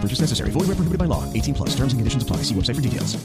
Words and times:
Purchase 0.00 0.20
necessary. 0.20 0.50
Void 0.50 0.66
where 0.66 0.76
prohibited 0.76 0.98
by 0.98 1.06
law. 1.06 1.24
18 1.34 1.54
plus. 1.54 1.74
Terms 1.74 1.92
and 1.92 2.00
conditions 2.00 2.22
apply. 2.22 2.42
See 2.42 2.54
website 2.54 2.76
for 2.76 2.82
details. 2.82 3.18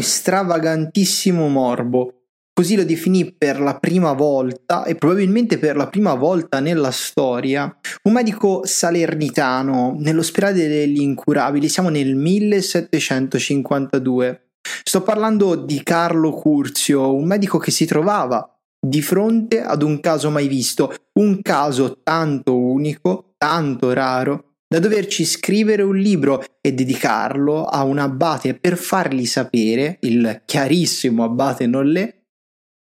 Stravagantissimo 0.00 1.46
morbo. 1.48 2.20
Così 2.52 2.76
lo 2.76 2.84
definì 2.84 3.32
per 3.32 3.60
la 3.60 3.78
prima 3.78 4.12
volta 4.12 4.84
e 4.84 4.94
probabilmente 4.94 5.58
per 5.58 5.74
la 5.74 5.88
prima 5.88 6.14
volta 6.14 6.60
nella 6.60 6.92
storia 6.92 7.76
un 8.04 8.12
medico 8.12 8.60
salernitano 8.64 9.96
nell'ospedale 9.98 10.68
degli 10.68 11.00
incurabili. 11.00 11.68
Siamo 11.68 11.88
nel 11.88 12.14
1752. 12.14 14.50
Sto 14.84 15.02
parlando 15.02 15.56
di 15.56 15.82
Carlo 15.82 16.30
Curzio, 16.30 17.12
un 17.12 17.26
medico 17.26 17.58
che 17.58 17.72
si 17.72 17.86
trovava 17.86 18.48
di 18.80 19.02
fronte 19.02 19.60
ad 19.60 19.82
un 19.82 19.98
caso 19.98 20.30
mai 20.30 20.46
visto, 20.46 20.94
un 21.18 21.42
caso 21.42 22.02
tanto 22.04 22.56
unico, 22.56 23.34
tanto 23.36 23.92
raro, 23.92 24.53
da 24.74 24.80
doverci 24.80 25.24
scrivere 25.24 25.82
un 25.82 25.96
libro 25.96 26.42
e 26.60 26.72
dedicarlo 26.72 27.64
a 27.64 27.84
un 27.84 27.98
abate 27.98 28.54
per 28.54 28.76
fargli 28.76 29.24
sapere, 29.24 29.98
il 30.00 30.42
chiarissimo 30.44 31.22
abate 31.22 31.68
Nollé, 31.68 32.24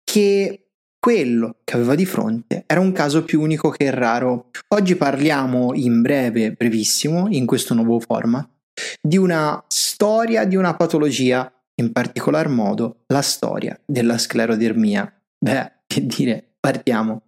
che 0.04 0.68
quello 1.00 1.56
che 1.64 1.74
aveva 1.74 1.96
di 1.96 2.06
fronte 2.06 2.62
era 2.68 2.78
un 2.78 2.92
caso 2.92 3.24
più 3.24 3.40
unico 3.40 3.70
che 3.70 3.90
raro. 3.90 4.50
Oggi 4.68 4.94
parliamo 4.94 5.74
in 5.74 6.02
breve, 6.02 6.52
brevissimo, 6.52 7.26
in 7.30 7.46
questo 7.46 7.74
nuovo 7.74 7.98
format, 7.98 8.48
di 9.00 9.16
una 9.16 9.60
storia 9.66 10.44
di 10.44 10.54
una 10.54 10.76
patologia, 10.76 11.52
in 11.80 11.90
particolar 11.90 12.46
modo 12.46 13.02
la 13.08 13.22
storia 13.22 13.76
della 13.84 14.18
sclerodermia. 14.18 15.12
Beh, 15.36 15.72
che 15.88 16.06
dire, 16.06 16.54
partiamo. 16.60 17.22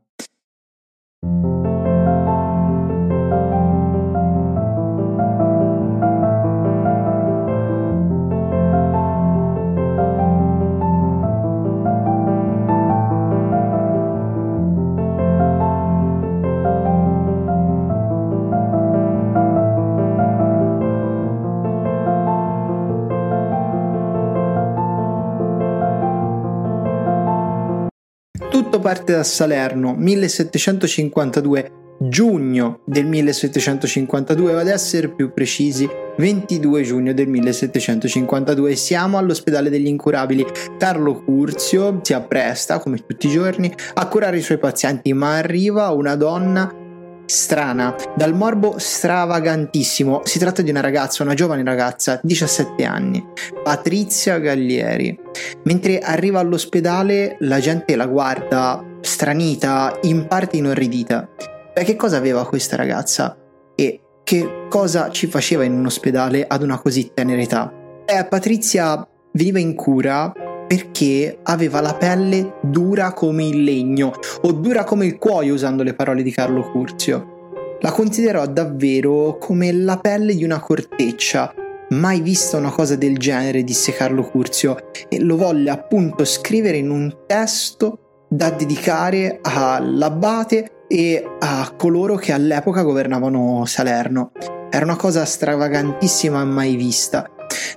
Parte 28.84 29.15
da 29.15 29.25
Salerno, 29.25 29.95
1752, 29.97 31.72
giugno 32.00 32.81
del 32.84 33.06
1752, 33.06 34.53
ad 34.53 34.69
essere 34.69 35.09
più 35.09 35.33
precisi, 35.33 35.89
22 36.19 36.83
giugno 36.83 37.15
del 37.15 37.27
1752. 37.28 38.77
Siamo 38.77 39.17
all'ospedale 39.17 39.71
degli 39.71 39.87
incurabili. 39.87 40.45
Carlo 40.78 41.25
Curzio 41.25 42.00
si 42.03 42.12
appresta, 42.12 42.78
come 42.78 42.99
tutti 42.99 43.27
i 43.27 43.31
giorni, 43.31 43.72
a 43.95 44.06
curare 44.06 44.37
i 44.37 44.43
suoi 44.43 44.59
pazienti, 44.59 45.15
ma 45.15 45.39
arriva 45.39 45.89
una 45.89 46.15
donna 46.15 46.84
strana, 47.26 47.94
dal 48.16 48.34
morbo 48.34 48.74
stravagantissimo. 48.78 50.22
Si 50.24 50.38
tratta 50.38 50.62
di 50.62 50.70
una 50.70 50.80
ragazza, 50.80 51.22
una 51.22 51.34
giovane 51.34 51.64
ragazza, 51.64 52.20
17 52.22 52.84
anni, 52.84 53.24
Patrizia 53.62 54.38
Gallieri. 54.38 55.18
Mentre 55.64 55.98
arriva 56.00 56.40
all'ospedale, 56.40 57.36
la 57.40 57.60
gente 57.60 57.96
la 57.96 58.06
guarda 58.06 58.82
stranita, 59.00 59.98
in 60.02 60.26
parte 60.26 60.56
inorridita. 60.56 61.28
Beh, 61.74 61.84
che 61.84 61.96
cosa 61.96 62.16
aveva 62.16 62.46
questa 62.46 62.76
ragazza? 62.76 63.36
E 63.74 64.00
che 64.22 64.66
cosa 64.68 65.10
ci 65.10 65.26
faceva 65.26 65.64
in 65.64 65.72
un 65.72 65.86
ospedale 65.86 66.46
ad 66.46 66.62
una 66.62 66.78
così 66.78 67.10
tenera 67.12 67.42
età? 67.42 67.72
Eh, 68.06 68.24
Patrizia 68.24 69.06
veniva 69.32 69.58
in 69.58 69.74
cura 69.74 70.32
perché 70.66 71.38
aveva 71.42 71.80
la 71.80 71.94
pelle 71.94 72.54
dura 72.62 73.12
come 73.12 73.47
il 73.47 73.62
legno 73.62 74.12
o 74.42 74.52
dura 74.52 74.84
come 74.84 75.06
il 75.06 75.19
cuoio 75.19 75.54
usando 75.54 75.82
le 75.82 75.94
parole 75.94 76.22
di 76.22 76.30
Carlo 76.30 76.70
Curzio. 76.70 77.32
La 77.80 77.92
considerò 77.92 78.47
davvero 78.47 79.36
come 79.38 79.72
la 79.72 79.98
pelle 79.98 80.34
di 80.34 80.44
una 80.44 80.60
corteccia. 80.60 81.53
Mai 81.91 82.20
vista 82.22 82.56
una 82.56 82.70
cosa 82.70 82.97
del 82.97 83.19
genere, 83.19 83.62
disse 83.62 83.92
Carlo 83.92 84.22
Curzio, 84.22 84.91
e 85.08 85.20
lo 85.20 85.36
volle 85.36 85.69
appunto 85.69 86.24
scrivere 86.24 86.78
in 86.78 86.91
un 86.91 87.14
testo 87.26 87.98
da 88.28 88.50
dedicare 88.50 89.38
all'abate 89.42 90.86
e 90.88 91.24
a 91.38 91.72
coloro 91.76 92.16
che 92.16 92.32
all'epoca 92.32 92.82
governavano 92.82 93.64
Salerno. 93.66 94.32
Era 94.70 94.84
una 94.84 94.97
cosa 94.97 95.24
stravagantissima 95.24 96.44
mai 96.44 96.76
vista. 96.76 97.28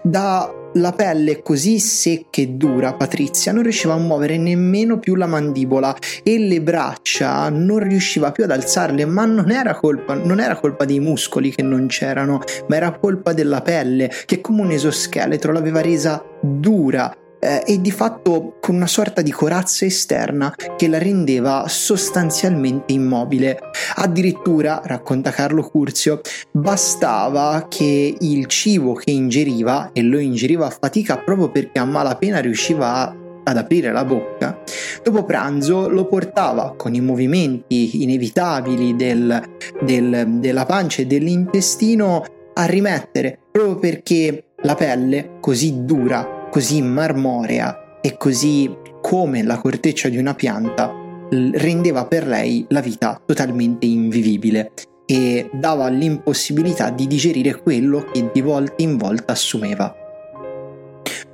Da 0.01 0.51
la 0.79 0.91
pelle 0.91 1.41
così 1.41 1.79
secca 1.79 2.41
e 2.41 2.47
dura, 2.49 2.93
Patrizia 2.93 3.51
non 3.51 3.63
riusciva 3.63 3.93
a 3.93 3.97
muovere 3.97 4.37
nemmeno 4.37 4.99
più 4.99 5.15
la 5.15 5.27
mandibola 5.27 5.95
e 6.23 6.37
le 6.37 6.61
braccia 6.61 7.49
non 7.49 7.79
riusciva 7.79 8.31
più 8.31 8.43
ad 8.43 8.51
alzarle, 8.51 9.05
ma 9.05 9.25
non 9.25 9.51
era 9.51 9.75
colpa, 9.75 10.13
non 10.13 10.39
era 10.39 10.55
colpa 10.55 10.85
dei 10.85 10.99
muscoli 10.99 11.53
che 11.53 11.63
non 11.63 11.87
c'erano, 11.87 12.41
ma 12.67 12.75
era 12.75 12.91
colpa 12.97 13.33
della 13.33 13.61
pelle 13.61 14.11
che 14.25 14.41
come 14.41 14.61
un 14.61 14.71
esoscheletro 14.71 15.51
l'aveva 15.51 15.81
resa 15.81 16.23
dura 16.41 17.15
eh, 17.39 17.63
e 17.65 17.81
di 17.81 17.91
fatto 17.91 18.57
con 18.59 18.75
una 18.75 18.87
sorta 18.87 19.21
di 19.21 19.31
corazza 19.31 19.85
esterna 19.85 20.53
che 20.75 20.87
la 20.87 20.97
rendeva 20.97 21.65
sostanzialmente 21.67 22.93
immobile. 22.93 23.59
Addirittura, 23.95 24.81
racconta 24.83 25.31
Carlo 25.31 25.63
Curzio, 25.63 26.21
bastava 26.51 27.67
che 27.69 28.15
il 28.19 28.45
cibo 28.47 28.93
che 28.93 29.11
ingeriva, 29.11 29.91
e 29.93 30.01
lo 30.01 30.19
ingeriva 30.19 30.65
a 30.65 30.69
fatica 30.69 31.17
proprio 31.17 31.49
perché 31.49 31.79
a 31.79 31.85
malapena 31.85 32.39
riusciva 32.39 32.93
a 32.93 33.15
ad 33.47 33.55
aprire 33.55 33.93
la 33.93 34.03
bocca, 34.03 34.59
dopo 35.01 35.23
pranzo 35.23 35.87
lo 35.87 36.05
portava 36.05 36.73
con 36.75 36.93
i 36.93 36.99
movimenti 36.99 38.03
inevitabili 38.03 38.95
del, 38.97 39.41
del, 39.81 40.39
della 40.39 40.65
pancia 40.65 41.01
e 41.01 41.05
dell'intestino 41.05 42.25
a 42.53 42.65
rimettere, 42.65 43.39
proprio 43.49 43.77
perché 43.77 44.47
la 44.63 44.75
pelle, 44.75 45.37
così 45.39 45.85
dura, 45.85 46.36
così 46.49 46.81
marmorea 46.81 47.99
e 48.01 48.17
così 48.17 48.75
come 49.01 49.43
la 49.43 49.57
corteccia 49.57 50.09
di 50.09 50.17
una 50.17 50.33
pianta, 50.33 50.93
rendeva 51.29 52.05
per 52.05 52.27
lei 52.27 52.65
la 52.69 52.81
vita 52.81 53.21
totalmente 53.25 53.85
invivibile 53.85 54.71
e 55.05 55.49
dava 55.53 55.87
l'impossibilità 55.87 56.89
di 56.89 57.07
digerire 57.07 57.61
quello 57.61 58.05
che 58.11 58.29
di 58.33 58.41
volta 58.41 58.83
in 58.83 58.97
volta 58.97 59.33
assumeva. 59.33 59.95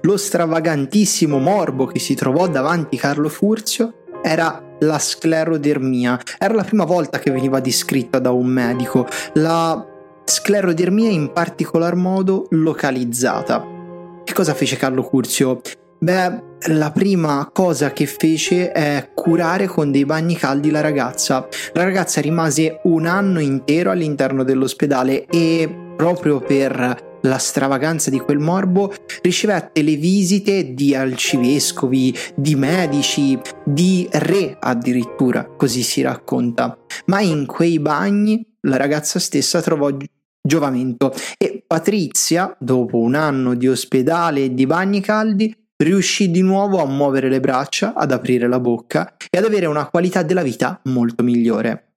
Lo 0.01 0.17
stravagantissimo 0.17 1.39
morbo 1.39 1.85
che 1.85 1.99
si 1.99 2.13
trovò 2.13 2.47
davanti 2.47 2.97
Carlo 2.97 3.29
Furzio 3.29 3.93
era 4.21 4.61
la 4.79 4.99
sclerodermia. 4.99 6.19
Era 6.37 6.53
la 6.53 6.63
prima 6.63 6.85
volta 6.85 7.19
che 7.19 7.31
veniva 7.31 7.59
descritta 7.59 8.19
da 8.19 8.31
un 8.31 8.47
medico. 8.47 9.07
La 9.33 9.85
sclerodermia 10.25 11.09
in 11.09 11.31
particolar 11.31 11.95
modo 11.95 12.47
localizzata. 12.49 13.72
Che 14.33 14.39
cosa 14.39 14.55
fece 14.55 14.77
Carlo 14.77 15.03
Curzio? 15.03 15.61
Beh, 15.99 16.43
la 16.69 16.91
prima 16.91 17.51
cosa 17.53 17.91
che 17.91 18.07
fece 18.07 18.71
è 18.71 19.11
curare 19.13 19.67
con 19.67 19.91
dei 19.91 20.05
bagni 20.05 20.35
caldi 20.35 20.71
la 20.71 20.81
ragazza. 20.81 21.47
La 21.73 21.83
ragazza 21.83 22.19
rimase 22.19 22.79
un 22.85 23.05
anno 23.05 23.39
intero 23.39 23.91
all'interno 23.91 24.43
dell'ospedale 24.43 25.27
e 25.27 25.71
proprio 25.95 26.39
per 26.39 27.19
la 27.21 27.37
stravaganza 27.37 28.09
di 28.09 28.17
quel 28.17 28.39
morbo, 28.39 28.91
ricevette 29.21 29.83
le 29.83 29.97
visite 29.97 30.73
di 30.73 30.95
arcivescovi, 30.95 32.17
di 32.35 32.55
medici, 32.55 33.39
di 33.63 34.09
re 34.13 34.57
addirittura, 34.59 35.45
così 35.45 35.83
si 35.83 36.01
racconta. 36.01 36.75
Ma 37.05 37.21
in 37.21 37.45
quei 37.45 37.77
bagni 37.77 38.43
la 38.61 38.77
ragazza 38.77 39.19
stessa 39.19 39.61
trovò 39.61 39.91
giovamento 40.45 41.13
e 41.37 41.63
Patrizia, 41.65 42.53
dopo 42.59 42.97
un 42.97 43.15
anno 43.15 43.55
di 43.55 43.69
ospedale 43.69 44.43
e 44.43 44.53
di 44.53 44.65
bagni 44.65 44.99
caldi, 44.99 45.55
riuscì 45.77 46.29
di 46.29 46.41
nuovo 46.41 46.81
a 46.81 46.85
muovere 46.85 47.29
le 47.29 47.39
braccia, 47.39 47.93
ad 47.93 48.11
aprire 48.11 48.47
la 48.47 48.59
bocca 48.59 49.15
e 49.29 49.37
ad 49.37 49.45
avere 49.45 49.67
una 49.67 49.87
qualità 49.87 50.21
della 50.21 50.43
vita 50.43 50.81
molto 50.83 51.23
migliore. 51.23 51.93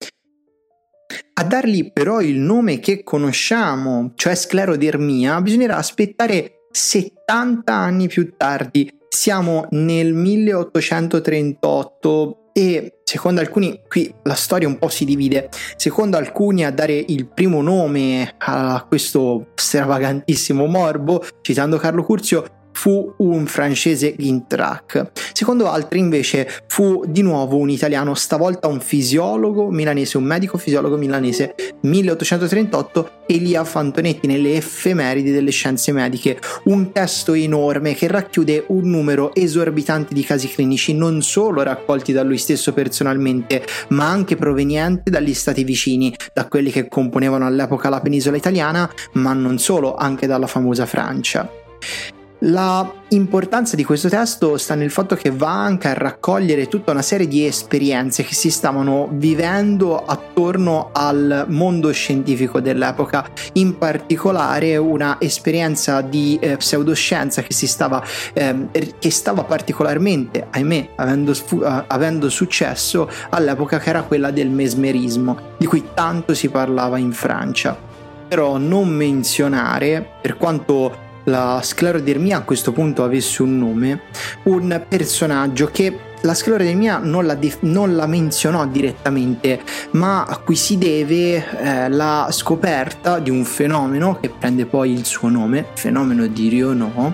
A 1.34 1.44
dargli 1.44 1.92
però 1.92 2.20
il 2.20 2.38
nome 2.38 2.78
che 2.78 3.02
conosciamo, 3.02 4.12
cioè 4.14 4.34
sclerodermia, 4.34 5.42
bisognerà 5.42 5.76
aspettare 5.76 6.68
70 6.70 7.72
anni 7.72 8.08
più 8.08 8.34
tardi. 8.36 8.90
Siamo 9.08 9.66
nel 9.70 10.14
1838 10.14 12.45
e 12.58 13.00
secondo 13.04 13.42
alcuni, 13.42 13.82
qui 13.86 14.10
la 14.22 14.32
storia 14.32 14.66
un 14.66 14.78
po' 14.78 14.88
si 14.88 15.04
divide, 15.04 15.50
secondo 15.76 16.16
alcuni 16.16 16.64
a 16.64 16.70
dare 16.70 16.94
il 16.94 17.26
primo 17.26 17.60
nome 17.60 18.34
a 18.38 18.82
questo 18.88 19.48
stravagantissimo 19.54 20.64
morbo, 20.64 21.22
citando 21.42 21.76
Carlo 21.76 22.02
Curzio, 22.02 22.55
fu 22.76 23.10
un 23.16 23.46
francese 23.46 24.14
Gintrack. 24.16 25.10
Secondo 25.32 25.68
altri 25.68 25.98
invece 25.98 26.46
fu 26.66 27.04
di 27.06 27.22
nuovo 27.22 27.56
un 27.56 27.70
italiano, 27.70 28.14
stavolta 28.14 28.68
un 28.68 28.80
fisiologo 28.80 29.70
milanese, 29.70 30.18
un 30.18 30.24
medico 30.24 30.58
fisiologo 30.58 30.96
milanese, 30.96 31.54
1838, 31.80 33.10
Elia 33.28 33.64
Fantonetti 33.64 34.26
nelle 34.26 34.56
effemeridi 34.56 35.32
delle 35.32 35.50
scienze 35.50 35.90
mediche, 35.90 36.38
un 36.64 36.92
testo 36.92 37.32
enorme 37.32 37.94
che 37.94 38.08
racchiude 38.08 38.64
un 38.68 38.90
numero 38.90 39.34
esorbitante 39.34 40.12
di 40.12 40.22
casi 40.22 40.48
clinici 40.48 40.92
non 40.92 41.22
solo 41.22 41.62
raccolti 41.62 42.12
da 42.12 42.22
lui 42.22 42.36
stesso 42.36 42.74
personalmente, 42.74 43.64
ma 43.88 44.06
anche 44.08 44.36
provenienti 44.36 45.08
dagli 45.08 45.34
stati 45.34 45.64
vicini, 45.64 46.14
da 46.34 46.46
quelli 46.46 46.70
che 46.70 46.88
componevano 46.88 47.46
all'epoca 47.46 47.88
la 47.88 48.00
penisola 48.00 48.36
italiana, 48.36 48.88
ma 49.12 49.32
non 49.32 49.58
solo, 49.58 49.94
anche 49.94 50.26
dalla 50.26 50.46
famosa 50.46 50.84
Francia. 50.84 51.48
La 52.40 52.92
importanza 53.10 53.76
di 53.76 53.84
questo 53.84 54.10
testo 54.10 54.58
sta 54.58 54.74
nel 54.74 54.90
fatto 54.90 55.14
che 55.14 55.30
va 55.30 55.52
anche 55.52 55.88
a 55.88 55.94
raccogliere 55.94 56.68
tutta 56.68 56.90
una 56.90 57.00
serie 57.00 57.26
di 57.26 57.46
esperienze 57.46 58.24
che 58.24 58.34
si 58.34 58.50
stavano 58.50 59.08
vivendo 59.10 60.04
attorno 60.04 60.90
al 60.92 61.46
mondo 61.48 61.90
scientifico 61.92 62.60
dell'epoca, 62.60 63.26
in 63.54 63.78
particolare 63.78 64.76
una 64.76 65.16
esperienza 65.18 66.02
di 66.02 66.38
eh, 66.38 66.58
pseudoscienza 66.58 67.40
che, 67.40 67.54
si 67.54 67.66
stava, 67.66 68.04
eh, 68.34 68.68
che 68.98 69.10
stava 69.10 69.44
particolarmente, 69.44 70.48
ahimè, 70.50 70.90
avendo, 70.96 71.32
uh, 71.32 71.84
avendo 71.86 72.28
successo 72.28 73.08
all'epoca 73.30 73.78
che 73.78 73.88
era 73.88 74.02
quella 74.02 74.30
del 74.30 74.50
mesmerismo, 74.50 75.54
di 75.56 75.64
cui 75.64 75.82
tanto 75.94 76.34
si 76.34 76.50
parlava 76.50 76.98
in 76.98 77.12
Francia. 77.12 77.78
Però 78.28 78.58
non 78.58 78.88
menzionare, 78.88 80.06
per 80.20 80.36
quanto 80.36 81.04
la 81.26 81.60
sclerodermia 81.62 82.38
a 82.38 82.42
questo 82.42 82.72
punto 82.72 83.04
avesse 83.04 83.42
un 83.42 83.58
nome, 83.58 84.02
un 84.44 84.84
personaggio 84.88 85.66
che 85.66 86.05
la 86.22 86.34
sclerodermia 86.34 86.98
non 86.98 87.26
la, 87.26 87.34
dif- 87.34 87.62
non 87.62 87.94
la 87.94 88.06
menzionò 88.06 88.66
direttamente, 88.66 89.60
ma 89.92 90.24
a 90.24 90.38
cui 90.38 90.56
si 90.56 90.78
deve 90.78 91.34
eh, 91.36 91.88
la 91.88 92.28
scoperta 92.30 93.18
di 93.18 93.30
un 93.30 93.44
fenomeno 93.44 94.18
che 94.20 94.30
prende 94.30 94.66
poi 94.66 94.92
il 94.92 95.04
suo 95.04 95.28
nome, 95.28 95.66
fenomeno 95.74 96.26
di 96.26 96.48
Rionò, 96.48 97.12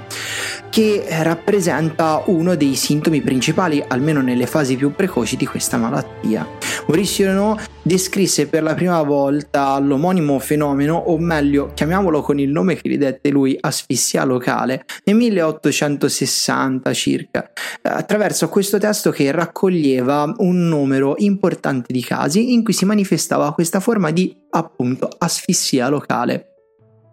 che 0.70 1.04
rappresenta 1.22 2.22
uno 2.26 2.54
dei 2.54 2.74
sintomi 2.74 3.20
principali, 3.20 3.84
almeno 3.86 4.22
nelle 4.22 4.46
fasi 4.46 4.76
più 4.76 4.94
precoci 4.94 5.36
di 5.36 5.46
questa 5.46 5.76
malattia. 5.76 6.48
Maurice 6.86 7.26
Renaud 7.26 7.60
descrisse 7.82 8.46
per 8.46 8.62
la 8.62 8.74
prima 8.74 9.02
volta 9.02 9.78
l'omonimo 9.78 10.38
fenomeno, 10.38 10.94
o 10.94 11.18
meglio, 11.18 11.72
chiamiamolo 11.74 12.22
con 12.22 12.38
il 12.38 12.48
nome 12.48 12.76
che 12.76 12.88
gli 12.88 12.96
dette 12.96 13.28
lui, 13.28 13.56
asfissia 13.60 14.24
locale, 14.24 14.84
nel 15.04 15.16
1860 15.16 16.92
circa, 16.92 17.50
attraverso 17.82 18.48
questo 18.48 18.78
testo 18.92 19.10
che 19.10 19.32
raccoglieva 19.32 20.34
un 20.38 20.68
numero 20.68 21.14
importante 21.16 21.94
di 21.94 22.02
casi 22.02 22.52
in 22.52 22.62
cui 22.62 22.74
si 22.74 22.84
manifestava 22.84 23.54
questa 23.54 23.80
forma 23.80 24.10
di 24.10 24.36
appunto 24.50 25.08
asfissia 25.18 25.88
locale 25.88 26.48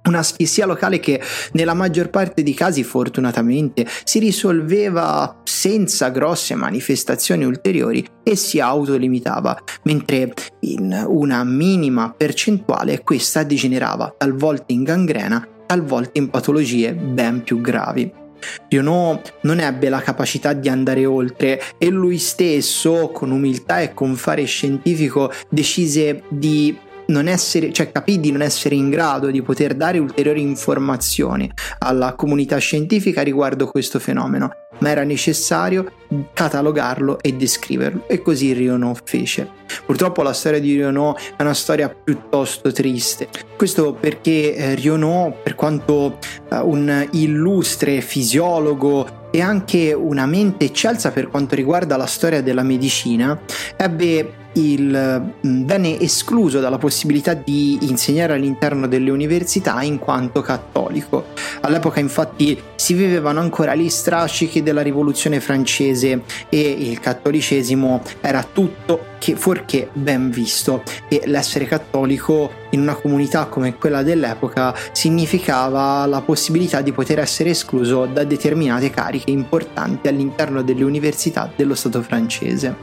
un'asfissia 0.01 0.65
locale 0.65 0.99
che 0.99 1.21
nella 1.53 1.73
maggior 1.73 2.09
parte 2.09 2.43
dei 2.43 2.53
casi 2.53 2.83
fortunatamente 2.83 3.85
si 4.03 4.19
risolveva 4.19 5.41
senza 5.43 6.09
grosse 6.09 6.55
manifestazioni 6.55 7.45
ulteriori 7.45 8.05
e 8.23 8.35
si 8.35 8.59
autolimitava, 8.59 9.57
mentre 9.83 10.33
in 10.61 11.05
una 11.07 11.43
minima 11.43 12.13
percentuale 12.15 13.03
questa 13.03 13.43
degenerava 13.43 14.15
talvolta 14.17 14.73
in 14.73 14.83
gangrena, 14.83 15.47
talvolta 15.65 16.11
in 16.13 16.29
patologie 16.29 16.93
ben 16.93 17.43
più 17.43 17.61
gravi. 17.61 18.19
Pionò 18.67 19.19
non 19.41 19.59
ebbe 19.59 19.89
la 19.89 20.01
capacità 20.01 20.53
di 20.53 20.69
andare 20.69 21.05
oltre. 21.05 21.61
E 21.77 21.89
lui 21.89 22.17
stesso, 22.17 23.09
con 23.09 23.31
umiltà 23.31 23.79
e 23.79 23.93
con 23.93 24.15
fare 24.15 24.43
scientifico, 24.45 25.31
decise 25.49 26.23
di 26.29 26.77
non 27.09 27.27
essere, 27.27 27.71
cioè 27.71 27.91
capì 27.91 28.19
di 28.19 28.31
non 28.31 28.41
essere 28.41 28.75
in 28.75 28.89
grado 28.89 29.29
di 29.29 29.41
poter 29.41 29.75
dare 29.75 29.99
ulteriori 29.99 30.41
informazioni 30.41 31.51
alla 31.79 32.13
comunità 32.13 32.57
scientifica 32.57 33.21
riguardo 33.21 33.67
questo 33.67 33.99
fenomeno, 33.99 34.51
ma 34.79 34.89
era 34.89 35.03
necessario 35.03 35.91
catalogarlo 36.33 37.19
e 37.19 37.33
descriverlo 37.33 38.07
e 38.07 38.21
così 38.21 38.53
Rionò 38.53 38.93
fece. 39.03 39.57
Purtroppo 39.85 40.23
la 40.23 40.33
storia 40.33 40.59
di 40.59 40.73
Rionò 40.73 41.15
è 41.15 41.41
una 41.41 41.53
storia 41.53 41.89
piuttosto 41.89 42.71
triste. 42.71 43.27
Questo 43.55 43.93
perché 43.93 44.55
eh, 44.55 44.75
Rionò, 44.75 45.31
per 45.43 45.55
quanto 45.55 46.17
eh, 46.49 46.57
un 46.57 47.07
illustre 47.11 48.01
fisiologo 48.01 49.27
e 49.31 49.41
anche 49.41 49.93
una 49.93 50.25
mente 50.25 50.65
eccelsa 50.65 51.11
per 51.11 51.27
quanto 51.27 51.55
riguarda 51.55 51.97
la 51.97 52.07
storia 52.07 52.41
della 52.41 52.63
medicina, 52.63 53.39
ebbe 53.77 54.38
il, 54.53 55.31
mm, 55.45 55.65
venne 55.65 55.99
escluso 55.99 56.59
dalla 56.59 56.77
possibilità 56.77 57.33
di 57.33 57.77
insegnare 57.81 58.33
all'interno 58.33 58.87
delle 58.87 59.11
università 59.11 59.81
in 59.81 59.99
quanto 59.99 60.41
cattolico. 60.41 61.27
All'epoca 61.61 61.99
infatti 61.99 62.59
si 62.75 62.93
vivevano 62.93 63.39
ancora 63.39 63.75
gli 63.75 63.89
strascichi 63.89 64.63
della 64.63 64.81
rivoluzione 64.81 65.39
francese 65.39 66.23
e 66.49 66.59
il 66.59 66.99
cattolicesimo 66.99 68.01
era 68.21 68.43
tutto 68.43 69.17
che 69.19 69.35
fuorché 69.35 69.89
ben 69.91 70.29
visto 70.29 70.83
e 71.09 71.23
l'essere 71.25 71.65
cattolico 71.65 72.51
in 72.71 72.81
una 72.81 72.95
comunità 72.95 73.45
come 73.45 73.75
quella 73.75 74.01
dell'epoca 74.01 74.73
significava 74.91 76.05
la 76.05 76.21
possibilità 76.21 76.81
di 76.81 76.91
poter 76.91 77.19
essere 77.19 77.49
escluso 77.49 78.05
da 78.05 78.23
determinate 78.23 78.89
cariche 78.89 79.31
importanti 79.31 80.07
all'interno 80.07 80.61
delle 80.61 80.83
università 80.83 81.51
dello 81.53 81.75
Stato 81.75 82.01
francese. 82.01 82.75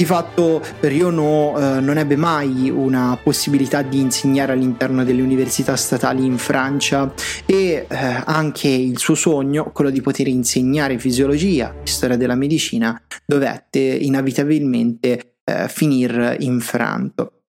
Di 0.00 0.06
fatto 0.06 0.62
Riono 0.80 1.54
eh, 1.58 1.80
non 1.80 1.98
ebbe 1.98 2.16
mai 2.16 2.70
una 2.70 3.18
possibilità 3.22 3.82
di 3.82 4.00
insegnare 4.00 4.52
all'interno 4.52 5.04
delle 5.04 5.20
università 5.20 5.76
statali 5.76 6.24
in 6.24 6.38
Francia 6.38 7.12
e 7.44 7.84
eh, 7.86 7.96
anche 8.24 8.68
il 8.68 8.96
suo 8.96 9.14
sogno, 9.14 9.72
quello 9.72 9.90
di 9.90 10.00
poter 10.00 10.28
insegnare 10.28 10.98
fisiologia, 10.98 11.74
storia 11.82 12.16
della 12.16 12.34
medicina, 12.34 12.98
dovette 13.26 13.78
inevitabilmente 13.78 15.34
eh, 15.44 15.68
finire 15.68 16.34
infranto. 16.40 17.42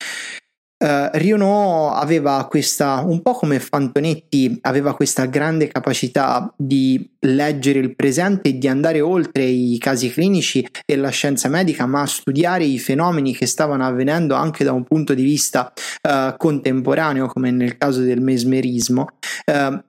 Uh, 0.81 1.09
Riono 1.11 1.91
aveva 1.91 2.47
questa, 2.49 3.03
un 3.05 3.21
po' 3.21 3.33
come 3.33 3.59
Fantonetti, 3.59 4.59
aveva 4.61 4.95
questa 4.95 5.25
grande 5.25 5.67
capacità 5.67 6.53
di 6.55 7.09
leggere 7.19 7.79
il 7.79 7.95
presente 7.95 8.49
e 8.49 8.57
di 8.57 8.67
andare 8.69 9.01
oltre 9.01 9.43
i 9.43 9.77
casi 9.77 10.09
clinici 10.09 10.65
e 10.85 10.95
la 10.95 11.09
scienza 11.09 11.49
medica, 11.49 11.85
ma 11.85 12.05
studiare 12.05 12.63
i 12.63 12.79
fenomeni 12.79 13.35
che 13.35 13.45
stavano 13.45 13.85
avvenendo 13.85 14.35
anche 14.35 14.63
da 14.63 14.71
un 14.71 14.85
punto 14.85 15.13
di 15.13 15.23
vista 15.23 15.73
uh, 16.01 16.37
contemporaneo, 16.37 17.27
come 17.27 17.51
nel 17.51 17.77
caso 17.77 17.99
del 17.99 18.21
mesmerismo. 18.21 19.07
Uh, 19.45 19.83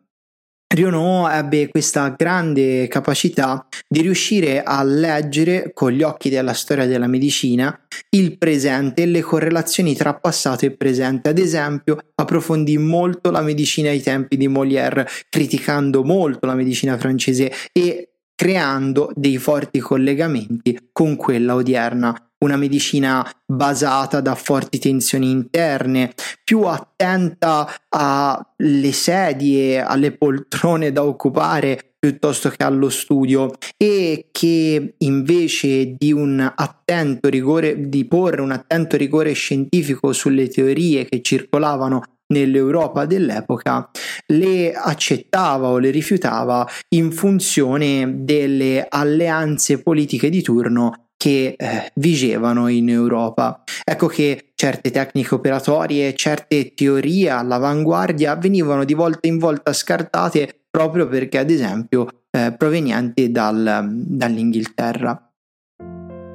Riono 0.73 1.29
ebbe 1.29 1.67
questa 1.69 2.15
grande 2.17 2.87
capacità 2.87 3.67
di 3.89 4.03
riuscire 4.03 4.63
a 4.63 4.85
leggere 4.85 5.73
con 5.75 5.91
gli 5.91 6.05
occhi 6.05 6.31
della 6.31 6.53
storia 6.53 6.87
della 6.87 7.09
medicina 7.09 7.77
il 8.11 8.39
presente 8.39 9.03
e 9.03 9.07
le 9.07 9.21
correlazioni 9.21 9.97
tra 9.97 10.15
passato 10.15 10.67
e 10.67 10.71
presente. 10.71 11.29
Ad 11.29 11.39
esempio, 11.39 11.99
approfondì 12.15 12.79
molto 12.79 13.33
la 13.33 13.41
medicina 13.41 13.89
ai 13.91 14.01
tempi 14.01 14.37
di 14.37 14.47
Molière, 14.47 15.09
criticando 15.29 16.05
molto 16.05 16.47
la 16.47 16.55
medicina 16.55 16.97
francese 16.97 17.51
e 17.73 18.13
creando 18.37 19.11
dei 19.17 19.39
forti 19.39 19.81
collegamenti 19.81 20.91
con 20.93 21.17
quella 21.17 21.57
odierna. 21.57 22.30
Una 22.45 22.57
medicina 22.57 23.29
basata 23.47 24.21
da 24.21 24.35
forti 24.35 24.79
tensioni 24.79 25.31
interne, 25.31 26.13
più 26.43 26.63
attenta 26.63 27.69
alle 27.89 28.93
sedie, 28.93 29.83
alle 29.83 30.13
poltrone 30.13 30.93
da 30.93 31.05
occupare 31.05 31.95
piuttosto 32.01 32.49
che 32.49 32.65
allo 32.65 32.89
studio 32.89 33.53
e 33.77 34.29
che 34.33 34.95
invece 34.97 35.95
di 35.99 36.13
un 36.13 36.51
attento 36.57 37.29
rigore 37.29 37.89
di 37.91 38.07
porre 38.07 38.41
un 38.41 38.53
attento 38.53 38.97
rigore 38.97 39.33
scientifico 39.33 40.15
sulle 40.15 40.49
teorie 40.49 41.05
che 41.05 41.21
circolavano 41.21 42.03
nell'Europa 42.29 43.05
dell'epoca 43.05 43.91
le 44.29 44.73
accettava 44.73 45.69
o 45.69 45.79
le 45.79 45.91
rifiutava 45.91 46.67
in 46.95 47.13
funzione 47.13 48.25
delle 48.25 48.87
alleanze 48.89 49.83
politiche 49.83 50.31
di 50.31 50.41
turno 50.41 51.10
che 51.21 51.55
eh, 51.59 51.93
vigevano 51.97 52.69
in 52.69 52.89
Europa. 52.89 53.63
Ecco 53.85 54.07
che 54.07 54.53
certe 54.55 54.91
tecniche 54.91 55.35
operatorie, 55.35 56.15
certe 56.15 56.73
teorie 56.73 57.29
all'avanguardia 57.29 58.37
venivano 58.37 58.85
di 58.85 58.95
volta 58.95 59.29
in 59.29 59.37
volta 59.37 59.75
scartate 59.75 60.63
proprio 60.71 61.07
perché, 61.09 61.37
ad 61.37 61.51
esempio, 61.51 62.09
eh, 62.31 62.55
provenienti 62.57 63.31
dal, 63.31 63.87
dall'Inghilterra. 63.93 65.31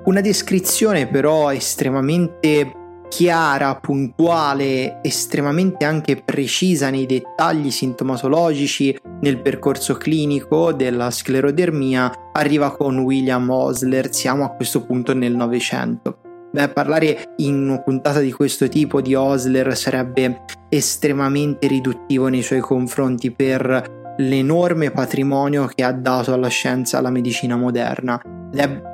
Una 0.05 0.21
descrizione 0.21 1.07
però 1.07 1.51
estremamente 1.51 2.84
chiara, 3.07 3.75
puntuale, 3.75 4.99
estremamente 5.01 5.85
anche 5.85 6.21
precisa 6.23 6.89
nei 6.89 7.05
dettagli 7.05 7.71
sintomatologici 7.71 8.97
nel 9.21 9.41
percorso 9.41 9.95
clinico 9.95 10.73
della 10.73 11.09
sclerodermia 11.11 12.11
arriva 12.33 12.75
con 12.75 12.99
William 12.99 13.49
Osler, 13.49 14.13
siamo 14.13 14.43
a 14.43 14.49
questo 14.49 14.85
punto 14.85 15.13
nel 15.13 15.35
Novecento. 15.35 16.19
Beh, 16.51 16.69
parlare 16.69 17.33
in 17.37 17.67
una 17.67 17.81
puntata 17.81 18.19
di 18.19 18.31
questo 18.31 18.69
tipo 18.69 19.01
di 19.01 19.13
Osler 19.13 19.75
sarebbe 19.75 20.43
estremamente 20.69 21.67
riduttivo 21.67 22.27
nei 22.27 22.41
suoi 22.41 22.61
confronti 22.61 23.31
per 23.31 24.13
l'enorme 24.17 24.91
patrimonio 24.91 25.65
che 25.65 25.83
ha 25.83 25.91
dato 25.91 26.33
alla 26.33 26.47
scienza 26.47 26.97
alla 26.97 27.09
medicina 27.09 27.57
moderna 27.57 28.21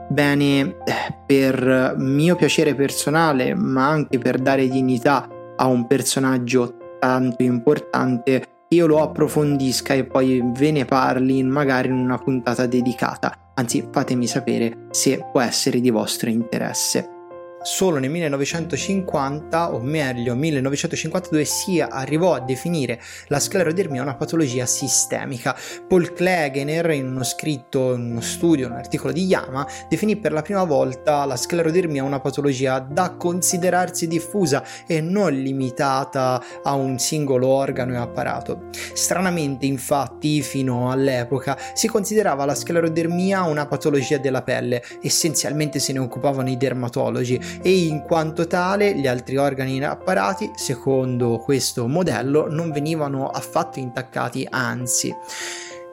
bene 0.10 0.78
per 1.26 1.96
mio 1.98 2.36
piacere 2.36 2.76
personale 2.76 3.54
ma 3.54 3.88
anche 3.88 4.18
per 4.18 4.40
dare 4.40 4.68
dignità 4.68 5.28
a 5.56 5.68
un 5.68 5.88
personaggio 5.88 6.98
tanto 7.00 7.44
importante 7.44 8.44
io 8.70 8.88
lo 8.88 9.02
approfondisca 9.02 9.94
e 9.94 10.06
poi 10.06 10.42
ve 10.54 10.72
ne 10.72 10.86
parli 10.86 11.44
magari 11.44 11.90
in 11.90 11.96
una 11.96 12.18
puntata 12.18 12.66
dedicata. 12.68 13.52
Anzi 13.56 13.86
fatemi 13.92 14.28
sapere 14.28 14.88
se 14.92 15.28
può 15.30 15.42
essere 15.42 15.82
di 15.82 15.90
vostro 15.90 16.30
interesse 16.30 17.21
solo 17.64 17.98
nel 17.98 18.10
1950, 18.10 19.74
o 19.74 19.80
meglio 19.80 20.36
1952, 20.36 21.46
si 21.46 21.80
arrivò 21.80 22.34
a 22.34 22.40
definire 22.40 23.00
la 23.28 23.40
sclerodermia 23.40 24.02
una 24.02 24.16
patologia 24.16 24.66
sistemica. 24.66 25.56
Paul 25.88 26.14
Klegener, 26.14 26.90
in 26.92 27.08
uno 27.08 27.24
scritto, 27.24 27.94
in 27.94 28.12
uno 28.12 28.22
studio, 28.22 28.68
un 28.68 28.74
articolo 28.74 29.14
di 29.14 29.26
Yama, 29.26 29.68
definì 29.90 30.18
per 30.18 30.32
la 30.32 30.42
prima 30.42 30.64
volta 30.64 31.26
la 31.26 31.36
sclerodermia 31.36 32.04
una 32.04 32.20
patologia 32.20 32.80
da 32.80 33.12
considerarsi 33.12 34.08
diffusa 34.08 34.64
e 34.88 35.02
non 35.02 35.34
limitata 35.34 36.42
a 36.64 36.74
un 36.74 36.98
singolo 37.00 37.48
organo 37.48 37.94
e 37.94 37.98
apparato. 37.98 38.70
Stranamente, 38.94 39.66
infatti, 39.66 40.42
fino 40.42 40.92
all'epoca 40.92 41.58
si 41.74 41.88
considerava 41.88 42.46
la 42.46 42.56
sclerodermia 42.56 43.44
una 43.44 43.68
patologia 43.68 44.18
della 44.18 44.42
pelle, 44.42 44.84
essenzialmente 45.02 45.80
se 45.80 45.94
ne 45.94 46.00
occupavano 46.00 46.50
i 46.50 46.58
dermatologi 46.58 47.40
e 47.62 47.86
in 47.86 48.02
quanto 48.02 48.48
tale 48.48 48.96
gli 48.96 49.08
altri 49.08 49.38
organi 49.38 49.76
in 49.76 49.86
apparati, 49.86 50.52
secondo 50.56 51.38
questo 51.40 51.88
modello, 51.88 52.50
non 52.50 52.72
venivano 52.72 53.30
affatto 53.30 53.80
intaccati, 53.80 54.48
anzi. 54.50 55.14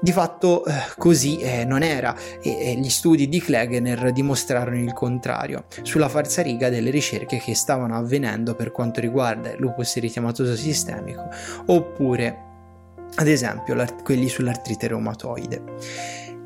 Di 0.01 0.13
fatto 0.13 0.65
eh, 0.65 0.73
così 0.97 1.39
eh, 1.39 1.65
non 1.65 1.83
era 1.83 2.15
e 2.41 2.77
gli 2.79 2.89
studi 2.89 3.29
di 3.29 3.41
Klegener 3.41 4.13
dimostrarono 4.13 4.79
il 4.79 4.93
contrario, 4.93 5.65
sulla 5.83 6.09
falsariga 6.09 6.69
delle 6.69 6.91
ricerche 6.91 7.39
che 7.39 7.57
stavano 7.57 7.97
avvenendo 7.97 8.55
per 8.55 8.71
quanto 8.71 9.01
riguarda 9.01 9.51
il 9.51 9.59
lupus 9.59 9.97
eritematoso 9.97 10.55
sistemico 10.55 11.29
oppure 11.67 12.47
ad 13.17 13.27
esempio 13.27 13.75
quelli 14.05 14.29
sull'artrite 14.29 14.87
reumatoide. 14.87 15.63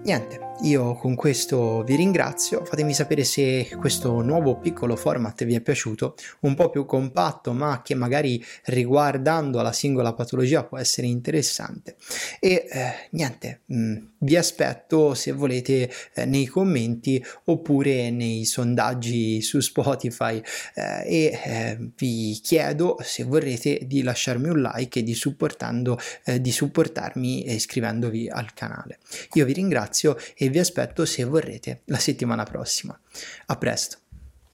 Niente, 0.05 0.52
io 0.63 0.95
con 0.95 1.17
questo 1.17 1.83
vi 1.83 1.97
ringrazio, 1.97 2.65
fatemi 2.65 2.95
sapere 2.95 3.25
se 3.25 3.69
questo 3.79 4.21
nuovo 4.21 4.59
piccolo 4.59 4.95
format 4.95 5.45
vi 5.45 5.55
è 5.55 5.61
piaciuto, 5.61 6.15
un 6.41 6.55
po' 6.55 6.71
più 6.71 6.85
compatto 6.85 7.53
ma 7.53 7.83
che 7.83 7.95
magari 7.95 8.43
riguardando 8.67 9.61
la 9.61 9.73
singola 9.73 10.13
patologia 10.13 10.63
può 10.63 10.79
essere 10.79 11.09
interessante. 11.09 11.97
E 12.39 12.67
eh, 12.71 12.93
niente, 13.11 13.63
mh, 13.67 13.77
mm, 13.77 13.97
vi 14.19 14.37
aspetto 14.37 15.15
se 15.15 15.33
volete 15.33 15.91
eh, 16.15 16.25
nei 16.27 16.47
commenti 16.47 17.23
oppure 17.47 18.11
nei 18.11 18.45
sondaggi 18.45 19.43
su 19.43 19.59
Spotify 19.59 20.41
eh, 20.75 21.03
e 21.05 21.41
eh, 21.45 21.79
vi 21.97 22.39
chiedo 22.41 22.99
se 23.03 23.25
vorrete 23.25 23.81
di 23.85 24.03
lasciarmi 24.03 24.49
un 24.49 24.61
like 24.61 25.01
e 25.01 25.03
di, 25.03 25.15
supportando, 25.15 25.99
eh, 26.25 26.41
di 26.41 26.53
supportarmi 26.53 27.53
iscrivendovi 27.53 28.29
al 28.29 28.55
canale. 28.55 28.99
Io 29.33 29.45
vi 29.45 29.53
ringrazio 29.55 30.17
e 30.37 30.51
vi 30.53 30.61
aspetto 30.61 31.05
se 31.05 31.25
vorrete 31.25 31.83
la 31.87 31.99
settimana 31.99 32.45
prossima. 32.45 32.99
A 33.47 33.57
presto. 33.57 34.02